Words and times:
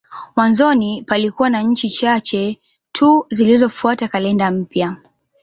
Mwanzoni 0.35 1.03
palikuwa 1.03 1.49
na 1.49 1.61
nchi 1.61 1.89
chache 1.89 2.59
tu 2.91 3.25
zilizofuata 3.29 4.07
kalenda 4.07 4.51
mpya. 4.51 4.97